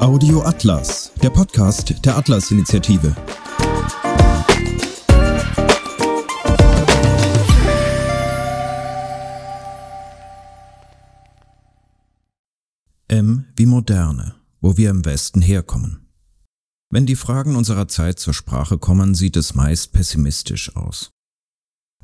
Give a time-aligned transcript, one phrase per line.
[0.00, 3.16] Audio Atlas, der Podcast der Atlas-Initiative.
[13.08, 16.06] M wie Moderne, wo wir im Westen herkommen.
[16.90, 21.10] Wenn die Fragen unserer Zeit zur Sprache kommen, sieht es meist pessimistisch aus.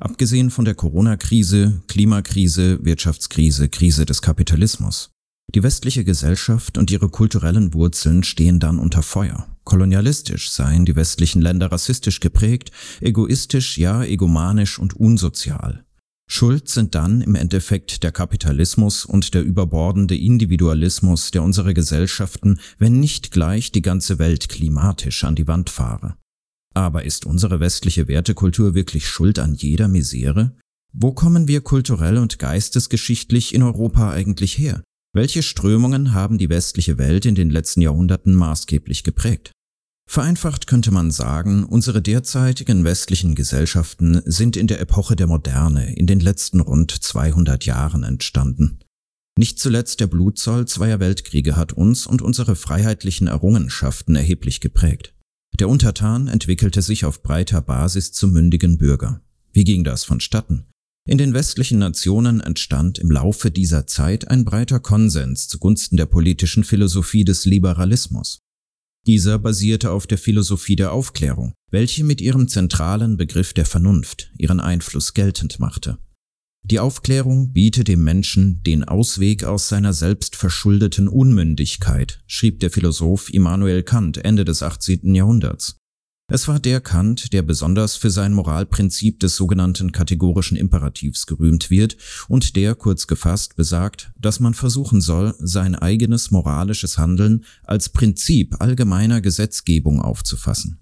[0.01, 5.11] Abgesehen von der Corona-Krise, Klimakrise, Wirtschaftskrise, Krise des Kapitalismus.
[5.55, 9.47] Die westliche Gesellschaft und ihre kulturellen Wurzeln stehen dann unter Feuer.
[9.65, 15.85] Kolonialistisch seien die westlichen Länder rassistisch geprägt, egoistisch, ja egomanisch und unsozial.
[16.27, 22.99] Schuld sind dann im Endeffekt der Kapitalismus und der überbordende Individualismus, der unsere Gesellschaften, wenn
[23.01, 26.17] nicht gleich die ganze Welt klimatisch an die Wand fahre.
[26.73, 30.57] Aber ist unsere westliche Wertekultur wirklich schuld an jeder Misere?
[30.95, 34.83] Wo kommen wir kulturell und geistesgeschichtlich in Europa eigentlich her?
[35.15, 39.53] Welche Strömungen haben die westliche Welt in den letzten Jahrhunderten maßgeblich geprägt?
[40.09, 46.07] Vereinfacht könnte man sagen, unsere derzeitigen westlichen Gesellschaften sind in der Epoche der Moderne in
[46.07, 48.81] den letzten rund 200 Jahren entstanden.
[49.39, 55.15] Nicht zuletzt der Blutzoll zweier Weltkriege hat uns und unsere freiheitlichen Errungenschaften erheblich geprägt.
[55.59, 59.21] Der Untertan entwickelte sich auf breiter Basis zum mündigen Bürger.
[59.53, 60.72] Wie ging das vonstatten?
[61.05, 66.63] In den westlichen Nationen entstand im Laufe dieser Zeit ein breiter Konsens zugunsten der politischen
[66.63, 68.39] Philosophie des Liberalismus.
[69.05, 74.61] Dieser basierte auf der Philosophie der Aufklärung, welche mit ihrem zentralen Begriff der Vernunft ihren
[74.61, 75.99] Einfluss geltend machte.
[76.65, 83.83] Die Aufklärung biete dem Menschen den Ausweg aus seiner selbstverschuldeten Unmündigkeit, schrieb der Philosoph Immanuel
[83.83, 85.13] Kant Ende des 18.
[85.17, 85.82] Jahrhunderts.
[86.35, 91.99] Es war der Kant, der besonders für sein Moralprinzip des sogenannten kategorischen Imperativs gerühmt wird
[92.27, 98.63] und der kurz gefasst besagt, dass man versuchen soll, sein eigenes moralisches Handeln als Prinzip
[98.63, 100.81] allgemeiner Gesetzgebung aufzufassen.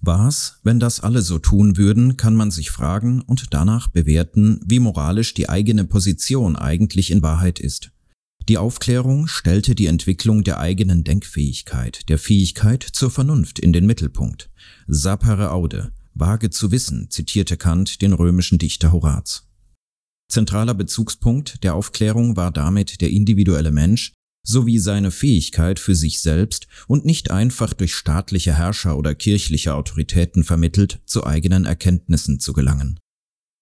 [0.00, 4.78] Was, wenn das alle so tun würden, kann man sich fragen und danach bewerten, wie
[4.78, 7.90] moralisch die eigene Position eigentlich in Wahrheit ist.
[8.48, 14.48] Die Aufklärung stellte die Entwicklung der eigenen Denkfähigkeit, der Fähigkeit zur Vernunft in den Mittelpunkt.
[14.86, 19.46] Sapere aude, wage zu wissen, zitierte Kant den römischen Dichter Horaz.
[20.30, 24.14] Zentraler Bezugspunkt der Aufklärung war damit der individuelle Mensch
[24.46, 30.42] sowie seine Fähigkeit für sich selbst und nicht einfach durch staatliche Herrscher oder kirchliche Autoritäten
[30.42, 32.98] vermittelt zu eigenen Erkenntnissen zu gelangen.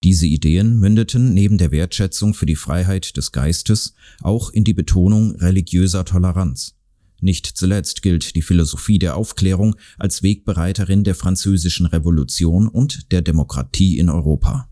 [0.03, 5.35] Diese Ideen mündeten neben der Wertschätzung für die Freiheit des Geistes auch in die Betonung
[5.35, 6.75] religiöser Toleranz.
[7.19, 13.97] Nicht zuletzt gilt die Philosophie der Aufklärung als Wegbereiterin der französischen Revolution und der Demokratie
[13.97, 14.69] in Europa.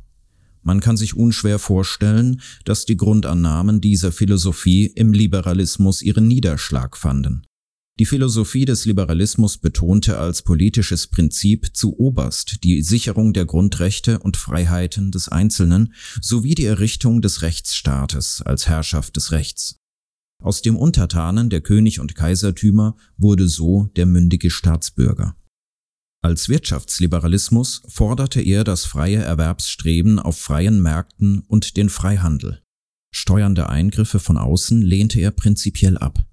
[0.62, 7.46] Man kann sich unschwer vorstellen, dass die Grundannahmen dieser Philosophie im Liberalismus ihren Niederschlag fanden.
[7.97, 14.35] Die Philosophie des Liberalismus betonte als politisches Prinzip zu oberst die Sicherung der Grundrechte und
[14.35, 19.79] Freiheiten des Einzelnen sowie die Errichtung des Rechtsstaates als Herrschaft des Rechts.
[20.44, 25.38] Aus dem Untertanen der König und Kaisertümer wurde so der mündige Staatsbürger.
[26.22, 32.61] Als Wirtschaftsliberalismus forderte er das freie Erwerbsstreben auf freien Märkten und den Freihandel.
[33.13, 36.25] Steuernde Eingriffe von außen lehnte er prinzipiell ab.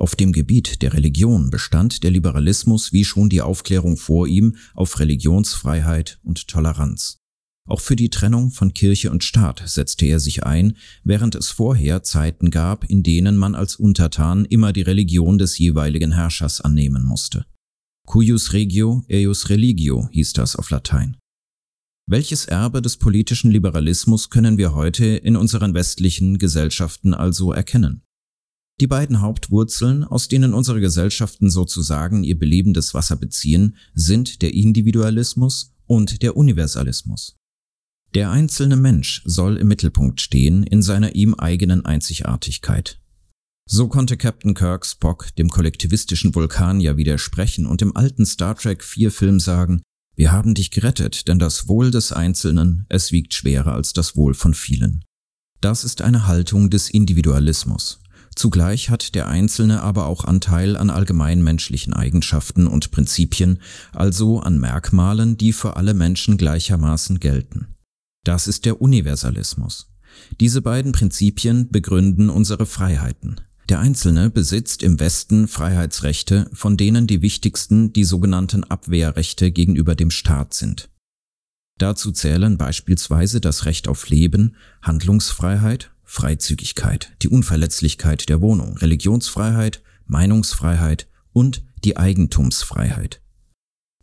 [0.00, 4.98] Auf dem Gebiet der Religion bestand der Liberalismus wie schon die Aufklärung vor ihm auf
[4.98, 7.18] Religionsfreiheit und Toleranz.
[7.68, 12.02] Auch für die Trennung von Kirche und Staat setzte er sich ein, während es vorher
[12.02, 17.44] Zeiten gab, in denen man als Untertan immer die Religion des jeweiligen Herrschers annehmen musste.
[18.06, 21.18] Cuius regio, eius religio hieß das auf Latein.
[22.06, 28.02] Welches Erbe des politischen Liberalismus können wir heute in unseren westlichen Gesellschaften also erkennen?
[28.80, 35.74] Die beiden Hauptwurzeln, aus denen unsere Gesellschaften sozusagen ihr belebendes Wasser beziehen, sind der Individualismus
[35.86, 37.36] und der Universalismus.
[38.14, 43.00] Der einzelne Mensch soll im Mittelpunkt stehen in seiner ihm eigenen Einzigartigkeit.
[43.68, 49.12] So konnte Captain Kirk Spock dem kollektivistischen Vulkanier widersprechen und im alten Star Trek 4
[49.12, 49.82] Film sagen,
[50.16, 54.34] wir haben dich gerettet, denn das Wohl des Einzelnen, es wiegt schwerer als das Wohl
[54.34, 55.04] von vielen.
[55.60, 57.99] Das ist eine Haltung des Individualismus.
[58.36, 63.60] Zugleich hat der Einzelne aber auch Anteil an allgemeinmenschlichen Eigenschaften und Prinzipien,
[63.92, 67.74] also an Merkmalen, die für alle Menschen gleichermaßen gelten.
[68.24, 69.88] Das ist der Universalismus.
[70.40, 73.40] Diese beiden Prinzipien begründen unsere Freiheiten.
[73.68, 80.10] Der Einzelne besitzt im Westen Freiheitsrechte, von denen die wichtigsten die sogenannten Abwehrrechte gegenüber dem
[80.10, 80.90] Staat sind.
[81.78, 91.06] Dazu zählen beispielsweise das Recht auf Leben, Handlungsfreiheit, Freizügigkeit, die Unverletzlichkeit der Wohnung, Religionsfreiheit, Meinungsfreiheit
[91.32, 93.22] und die Eigentumsfreiheit.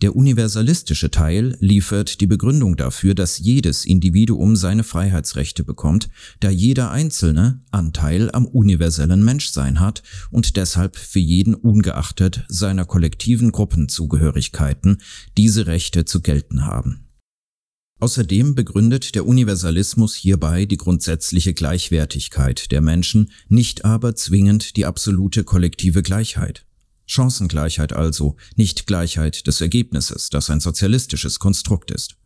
[0.02, 6.08] Der universalistische Teil liefert die Begründung dafür, dass jedes Individuum seine Freiheitsrechte bekommt,
[6.40, 10.02] da jeder Einzelne Anteil am universellen Menschsein hat
[10.32, 15.00] und deshalb für jeden ungeachtet seiner kollektiven Gruppenzugehörigkeiten
[15.36, 17.07] diese Rechte zu gelten haben.
[18.00, 25.44] Außerdem begründet der Universalismus hierbei die grundsätzliche Gleichwertigkeit der Menschen, nicht aber zwingend die absolute
[25.44, 26.66] kollektive Gleichheit.
[27.08, 32.18] Chancengleichheit also, nicht Gleichheit des Ergebnisses, das ein sozialistisches Konstrukt ist.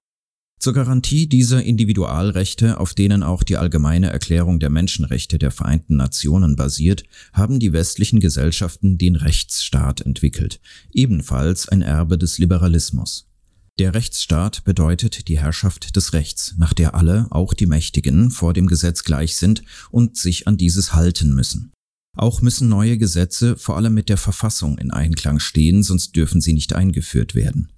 [0.59, 6.55] Zur Garantie dieser Individualrechte, auf denen auch die allgemeine Erklärung der Menschenrechte der Vereinten Nationen
[6.55, 7.03] basiert,
[7.33, 10.59] haben die westlichen Gesellschaften den Rechtsstaat entwickelt,
[10.93, 13.30] ebenfalls ein Erbe des Liberalismus.
[13.79, 18.67] Der Rechtsstaat bedeutet die Herrschaft des Rechts, nach der alle, auch die Mächtigen, vor dem
[18.67, 21.71] Gesetz gleich sind und sich an dieses halten müssen.
[22.15, 26.53] Auch müssen neue Gesetze vor allem mit der Verfassung in Einklang stehen, sonst dürfen sie
[26.53, 27.71] nicht eingeführt werden.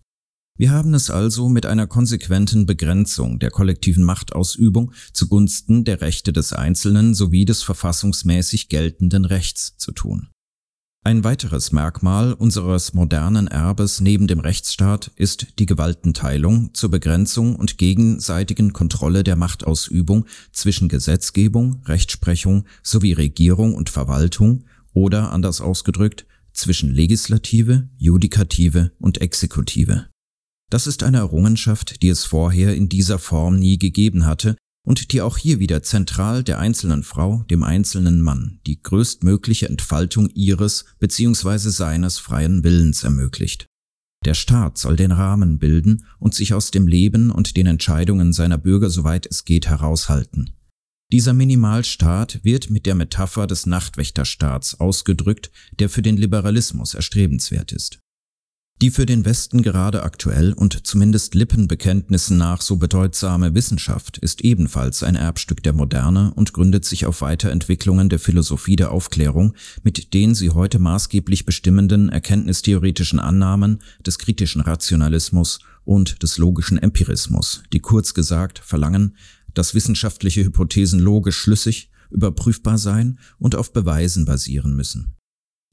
[0.58, 6.54] Wir haben es also mit einer konsequenten Begrenzung der kollektiven Machtausübung zugunsten der Rechte des
[6.54, 10.30] Einzelnen sowie des verfassungsmäßig geltenden Rechts zu tun.
[11.06, 17.78] Ein weiteres Merkmal unseres modernen Erbes neben dem Rechtsstaat ist die Gewaltenteilung zur Begrenzung und
[17.78, 24.64] gegenseitigen Kontrolle der Machtausübung zwischen Gesetzgebung, Rechtsprechung sowie Regierung und Verwaltung
[24.94, 30.08] oder anders ausgedrückt zwischen Legislative, Judikative und Exekutive.
[30.70, 35.22] Das ist eine Errungenschaft, die es vorher in dieser Form nie gegeben hatte und die
[35.22, 41.70] auch hier wieder zentral der einzelnen Frau, dem einzelnen Mann, die größtmögliche Entfaltung ihres bzw.
[41.70, 43.68] seines freien Willens ermöglicht.
[44.26, 48.58] Der Staat soll den Rahmen bilden und sich aus dem Leben und den Entscheidungen seiner
[48.58, 50.52] Bürger soweit es geht heraushalten.
[51.12, 58.00] Dieser Minimalstaat wird mit der Metapher des Nachtwächterstaats ausgedrückt, der für den Liberalismus erstrebenswert ist.
[58.82, 65.04] Die für den Westen gerade aktuell und zumindest Lippenbekenntnissen nach so bedeutsame Wissenschaft ist ebenfalls
[65.04, 69.54] ein Erbstück der Moderne und gründet sich auf Weiterentwicklungen der Philosophie der Aufklärung
[69.84, 77.64] mit den sie heute maßgeblich bestimmenden erkenntnistheoretischen Annahmen des kritischen Rationalismus und des logischen Empirismus,
[77.72, 79.16] die kurz gesagt verlangen,
[79.54, 85.16] dass wissenschaftliche Hypothesen logisch schlüssig, überprüfbar sein und auf Beweisen basieren müssen.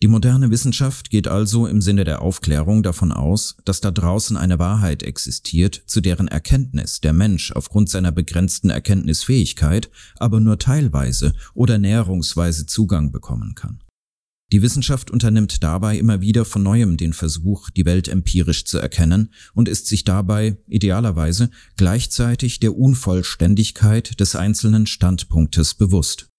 [0.03, 4.59] Die moderne Wissenschaft geht also im Sinne der Aufklärung davon aus, dass da draußen eine
[4.59, 11.77] Wahrheit existiert, zu deren Erkenntnis der Mensch aufgrund seiner begrenzten Erkenntnisfähigkeit aber nur teilweise oder
[11.77, 13.83] näherungsweise Zugang bekommen kann.
[14.53, 19.33] Die Wissenschaft unternimmt dabei immer wieder von neuem den Versuch, die Welt empirisch zu erkennen
[19.53, 26.30] und ist sich dabei, idealerweise, gleichzeitig der Unvollständigkeit des einzelnen Standpunktes bewusst.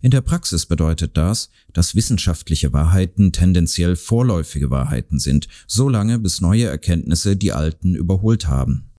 [0.00, 6.66] In der Praxis bedeutet das, dass wissenschaftliche Wahrheiten tendenziell vorläufige Wahrheiten sind, solange bis neue
[6.66, 8.92] Erkenntnisse die alten überholt haben.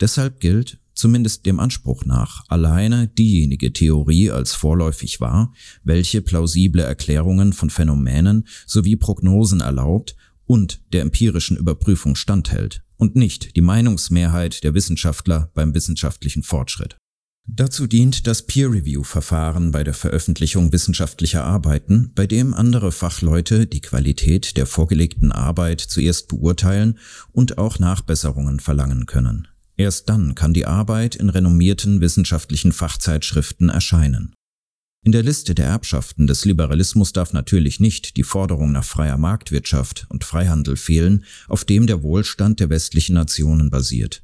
[0.00, 5.52] Deshalb gilt, zumindest dem Anspruch nach, alleine diejenige Theorie als vorläufig wahr,
[5.84, 10.16] welche plausible Erklärungen von Phänomenen sowie Prognosen erlaubt
[10.46, 16.96] und der empirischen Überprüfung standhält, und nicht die Meinungsmehrheit der Wissenschaftler beim wissenschaftlichen Fortschritt.
[17.50, 24.56] Dazu dient das Peer-Review-Verfahren bei der Veröffentlichung wissenschaftlicher Arbeiten, bei dem andere Fachleute die Qualität
[24.56, 26.98] der vorgelegten Arbeit zuerst beurteilen
[27.32, 29.48] und auch Nachbesserungen verlangen können.
[29.76, 34.34] Erst dann kann die Arbeit in renommierten wissenschaftlichen Fachzeitschriften erscheinen.
[35.04, 40.06] In der Liste der Erbschaften des Liberalismus darf natürlich nicht die Forderung nach freier Marktwirtschaft
[40.10, 44.22] und Freihandel fehlen, auf dem der Wohlstand der westlichen Nationen basiert.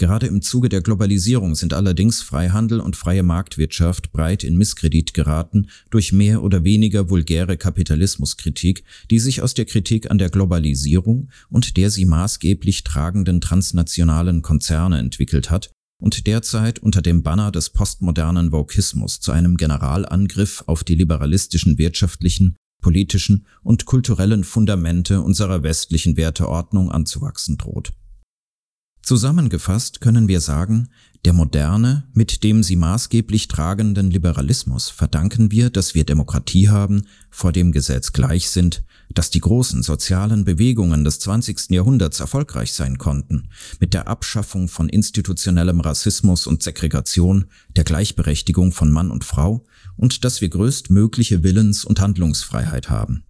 [0.00, 5.66] Gerade im Zuge der Globalisierung sind allerdings Freihandel und freie Marktwirtschaft breit in Misskredit geraten
[5.90, 11.76] durch mehr oder weniger vulgäre Kapitalismuskritik, die sich aus der Kritik an der Globalisierung und
[11.76, 18.52] der sie maßgeblich tragenden transnationalen Konzerne entwickelt hat und derzeit unter dem Banner des postmodernen
[18.52, 26.90] Vokismus zu einem Generalangriff auf die liberalistischen wirtschaftlichen, politischen und kulturellen Fundamente unserer westlichen Werteordnung
[26.90, 27.92] anzuwachsen droht.
[29.02, 30.88] Zusammengefasst können wir sagen,
[31.24, 37.52] der moderne, mit dem sie maßgeblich tragenden Liberalismus verdanken wir, dass wir Demokratie haben, vor
[37.52, 41.70] dem Gesetz gleich sind, dass die großen sozialen Bewegungen des 20.
[41.70, 43.48] Jahrhunderts erfolgreich sein konnten,
[43.80, 49.66] mit der Abschaffung von institutionellem Rassismus und Segregation, der Gleichberechtigung von Mann und Frau
[49.96, 53.24] und dass wir größtmögliche Willens- und Handlungsfreiheit haben.